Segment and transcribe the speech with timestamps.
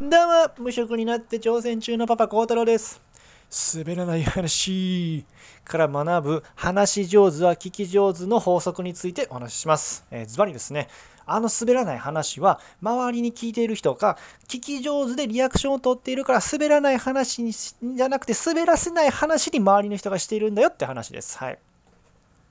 [0.00, 3.00] どうも、無職になって挑戦中のパパ幸太郎です。
[3.76, 5.24] 滑らない話
[5.62, 10.04] から学ぶ話上手は聞き上手の法則についてお話しします。
[10.10, 10.88] えーズバリですね、
[11.26, 14.18] あの滑らない話は周りに聞いている人が
[14.48, 21.38] 聞き上手でリアクションを取っているから滑らない話にじゃなくて滑らせない話に周りの人がしているんだよって話です。
[21.38, 21.58] はい。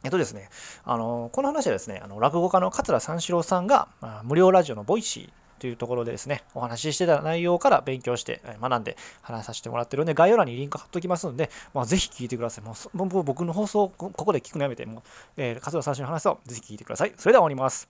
[0.05, 0.47] えっとですね、
[0.85, 3.89] あのこの話はですね、あの落語家の桂三四郎さんが、
[4.23, 12.63] 無料ラジオの Voicy というところでですね、お話ししてた内容から勉強して、学んで話させてもらってるんで、概要欄にリンク貼っときますんで、まあ、ぜひ聞いてください。
[12.63, 15.01] もう僕の放送ここで聞くのやめて、もう、
[15.37, 17.13] えー、桂三四郎の話をぜひ聞いてください。
[17.17, 17.89] それでは終わります。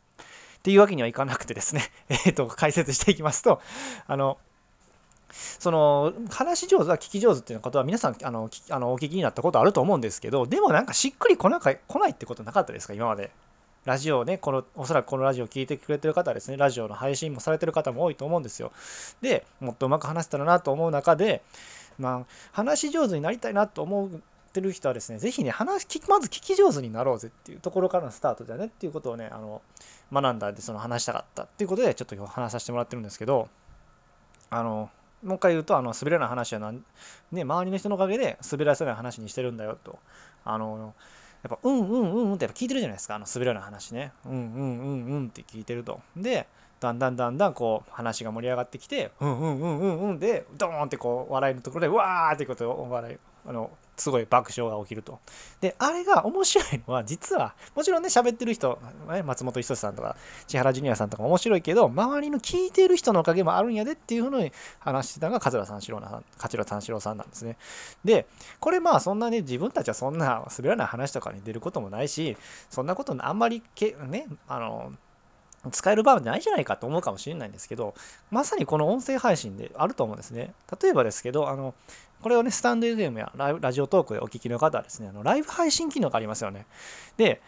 [0.57, 1.81] っていうわけにはいかなくてですね、
[2.25, 3.61] えっ、と、解説していきますと、
[4.07, 4.37] あの、
[5.33, 13.31] その話し上手は聞き上手っていうことは皆さんあのあのお聞きになったことあると思うんですけどでもなんかしっくりこなか来ないってことなかったですか今まで
[13.85, 18.71] ラジオをねこのおそらくこのラジオを聞いてくれてる方はですねラジオの配信もされてる方も多いと思うんですよ。
[19.21, 21.43] でもっとうまく話せたらなと思う中で
[21.99, 24.09] まあ話し上手になりたいなと思っ
[24.53, 29.61] てる人はですねぜひね話まず聞き上手になろうぜっていうところからのスタートだねっていうことをねあの
[30.11, 33.49] 学んだんでその話したかったっていうことでちょっと今日話させてもらってるんですけど
[34.49, 34.89] あの
[35.23, 36.71] もう一回言うとあの滑らない話は、
[37.31, 39.99] ね、周りの人のおかげで滑らせない話にしてるんだよと。
[40.45, 40.93] あの
[41.43, 44.11] やっぱうんうんうんうんってやっぱ聞いてるじゃないですかあの滑るような話ね。
[44.25, 45.99] うんうんうんうんって聞いてると。
[46.15, 46.47] で
[46.79, 55.19] だんだんだんだんこう話が盛り上がってきてうんうんうんうんうんでドーンってこう笑いのところでわーってことをお笑いあのすごい爆笑が起きると。
[55.61, 58.79] であれが面白いのは実はもちろんね喋ってる人
[59.25, 60.15] 松本人志さんとか
[60.47, 67.57] 千原ジュニアさんとか面白いけど周りの聞いてる人のおかげもあるんやでっていうふうに話してたのが桂三四郎な桂三四郎さんなんですね。
[68.03, 68.25] で
[68.59, 72.35] これまあそんなね自分たちはそんな滑らない話とかに出ることもないし
[72.69, 74.93] そんなことあんまりけねあの
[75.71, 77.93] 使える場面ないじゃないかと思うかもしれないんですけど
[78.31, 80.53] まさにこの音声配信であると思うんですね。
[80.81, 81.73] 例えばですけどあの
[82.23, 86.65] これをねスタンド FM やララジオトークでお聞きの方はですねあのライブ配信機能がありますよね。
[87.17, 87.41] で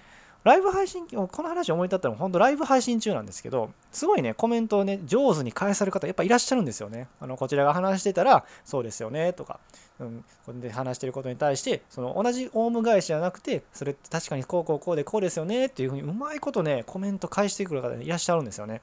[0.46, 7.08] ライブ配信機能この話思い立ったのは本当ライブ配信中なんですけどすごいねコメントをね上手に返される方やっぱいらっしゃるんですよね。
[7.20, 9.60] あのこちらが話してたらそうですよねとか、
[10.00, 18.82] うん、これで話してることに対してその同じオウム返しじゃなくてそれって確かにこうこうこうでこうですよねっていうふうにうまいことねコメント返してくる方いらっしゃるんですよね。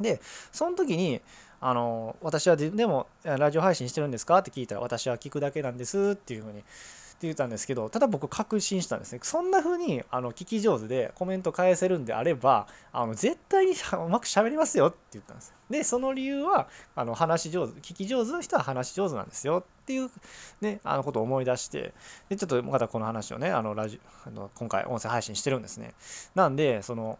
[0.00, 0.18] で
[0.50, 1.20] その時に
[1.60, 4.38] あの私はでもラジオ配信してるんですか？
[4.38, 6.62] って聞いたら私は聞くだけなんですっていうふうにっ
[7.20, 9.20] て言ったんですけどただ僕確信したんですね。
[9.22, 16.66] そんな風にあの聞き上手でコメント返せるんであればあの絶対にうまく喋りますよって言ったんですでその理由は
[16.96, 20.10] あの話上手聞き上手の人は話上手なんですよっていう
[20.62, 21.92] ねあのことを思い出して
[22.30, 25.92] でちょっとまたこの話をねあのラジあの今回音声配信してるんですね。
[26.34, 27.18] なんでその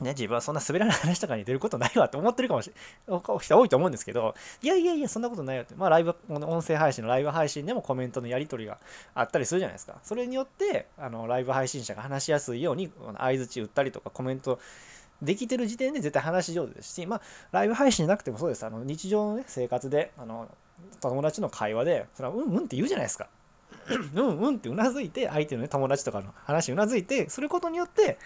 [0.00, 2.74] ね、自分はそんな滑らない話とかに出ることないわって思ってるかもしれ
[3.12, 8.78] ない人多いと思うんですけど、いやいやいや、そんなことないよって、まあ、ライブ、この音声配信のライブ配信でもコメントのやり取りが
[9.14, 9.98] あったりするじゃないですか。
[10.02, 14.60] それによって、あのライブ配信者が話しやすいように、相づち打ったりとかコメント
[15.20, 17.20] できてる時点で絶対話し上手ですし、まあ、
[17.50, 18.64] ライブ配信じゃなくてもそうです。
[18.64, 20.48] あの日常の、ね、生活で、あの
[21.00, 23.28] 友達の会話で、それはうんうんって言うじゃないですか。
[24.14, 28.18] うんうんってうなずいて相手の、ね、友達とかの話うなずいてすることによって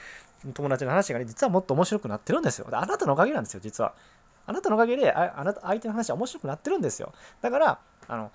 [0.55, 2.67] 友達の話がね実はもっと面白くなってるんですよ。
[2.73, 3.95] あなたのおかげなんですよ実は。
[4.47, 7.13] あなたのおかげでああなた相手の話は面白くなってるんですよ。
[7.41, 7.79] だから
[8.09, 8.33] あの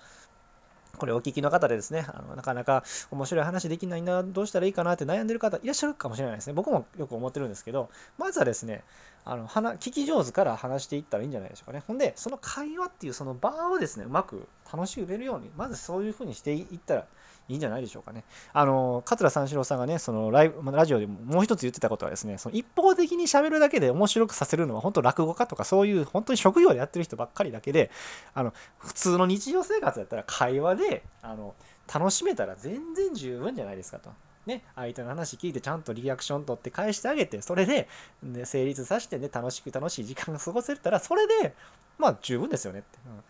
[0.96, 6.54] これお聞きの方でですねあのなかなか面白い話できないなどうしたらいいかなって悩んでる方いらっしゃるかもしれないですね。
[6.54, 8.82] 僕もよく思ってるんですけどまずはですね
[9.28, 17.04] あの話聞き上手から話していったらいいんじゃないでしょうかねほんでその会話っていうその場をですねうまく楽しく売れるようにまずそういうふうにしていったら
[17.48, 18.24] いいんじゃないでしょうかね。
[18.52, 27.90] あの桂三四郎さんがねそのライブラジオでもう一つ言ってたことはですねその一方的に喋るだけで面白くさせるのは本当落語家とかそういう本当に職業でやってる人ばっかりだけで
[28.34, 31.54] あの普通の日常生活だったら会話であの
[31.92, 34.10] 楽しめたら全然十分じゃないですかと。
[34.48, 37.86] ね、相手の話聞いてちゃんとリアクション取って返してあげてそれで、
[38.22, 41.54] ね、成立させてね楽しく楽しい時間が過ごせたらそれで
[41.98, 42.98] まあ十分ですよねって。
[43.06, 43.22] うん、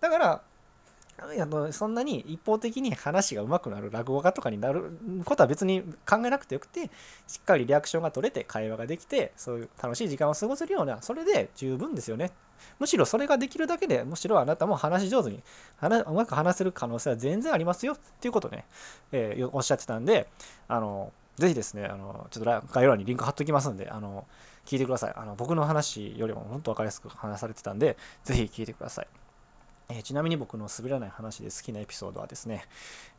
[0.00, 0.42] だから
[1.16, 6.90] あのそんなに一方的に話が上手くなる落語家とかになることは別に考えなくてよくて
[7.26, 12.32] しっかりリアクションが取れて会話ができてそういう楽しい時間を過ごせるようなそれで十分ですよね。
[12.78, 15.42] むしろそれができるだけでむしろあなたも話し上手に
[15.76, 18.64] 話うまく話せる可能性は全然ありますよっていうことね、
[19.12, 20.28] えー、おっしゃってたんで
[20.66, 24.24] あのぜひですねあのちょっと概要欄にリンク貼っときますんであの
[24.64, 25.12] 聞いてください。
[25.14, 29.06] あの僕の話よりも本当分かりやすく話されてたんでぜひ聞いてください。
[29.88, 32.64] えー、ちなみに僕の滑らない話で好きなエピソードはですね、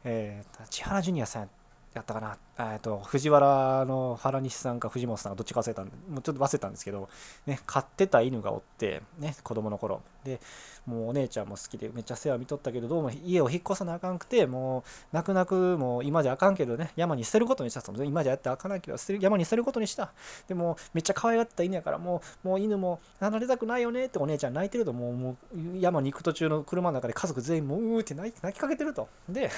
[0.04, 1.50] えー、千原ジュニアさん
[1.96, 2.38] やったかな、
[2.74, 7.08] えっと、藤原の原西さんか藤本さんがどっちか忘れたんで、もうちょっと忘れたんですけど、
[7.46, 10.02] ね、飼ってた犬がおって、ね、子供の頃。
[10.26, 10.42] で、
[10.86, 14.84] もうお姉ちゃんも好きでめっちゃ世話見とったけど、どうも家を引っ越さなあかんくて、もう
[15.14, 18.04] 泣く泣く、もう今じゃあかんけどね、山に捨てることにしたと。
[18.04, 20.12] 今じゃやってあかんないけど、捨てる山に捨てることにした。
[20.50, 29.08] でも、めっちゃ可愛がってた犬やから、もう、もう犬も離れたくないよねってお姉ちゃん泣いてると、もう、もう山に行く途中の車の中で家族全員もううーって泣きかけてると。
[29.30, 29.50] で、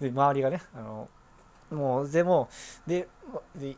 [0.00, 1.08] で周りがね、あの、
[1.70, 2.48] もうでも
[2.86, 3.08] で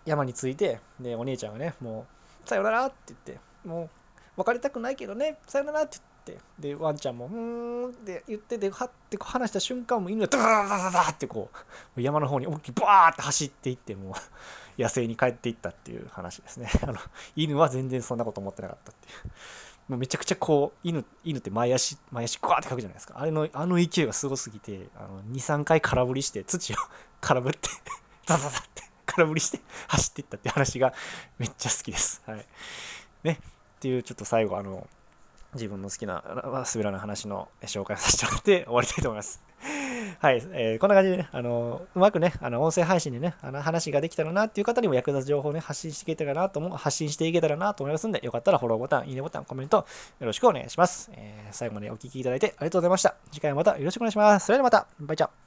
[0.04, 2.06] 山に着いてでお姉ちゃんがねも
[2.44, 3.90] うさよならって言ってもう
[4.36, 11.50] 別れたくないけどねさよならって言ってでワンちゃんもうーんって言ってではってこう話した瞬間も犬がダダダダダダってこ
[11.96, 16.70] う山の方に思いっきりバーって走っていってもう野生に帰っていったっていう話ですね。
[16.82, 16.94] あの
[17.36, 19.32] 犬は全然そんなこと思ってなかったっていう。
[19.88, 23.14] めちゃくちゃこう犬犬って前足前足グワーってかくじゃないですか。
[23.18, 26.76] あれのあの勢いがすごすぎてあの23回空振りして土を
[27.22, 27.68] 空振って
[28.26, 30.92] ザザザって空振りして走っていったって話が
[31.38, 32.22] めっちゃ好きです。
[32.26, 32.46] はい。
[33.22, 33.38] ね。
[33.76, 34.86] っていうちょっと最後あの
[35.54, 36.22] 自分の好きな
[36.72, 39.42] 滑らない話の紹介させてもらって終わりたいと思います。
[40.18, 49.86] はい、えー、こんな感じでね、あのうまくね、あの音声配信でね、あの話ができたらなっていう方にも役立つ情報をね、発信していけたらなと思う、発信していけたらなと思いますんで、よかったらフォローボタン、いいねボタン、コメント
[50.20, 51.10] よろしくお願いします。
[51.14, 53.14] えー、最後までお聴きいただいてありがとうございました。
[53.30, 54.46] 次回もまたよろしくお願いします。
[54.46, 55.41] それではまた、バイチャ